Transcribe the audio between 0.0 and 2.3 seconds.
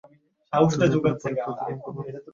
তুমি এখনই পরিখা অতিক্রম করবে না।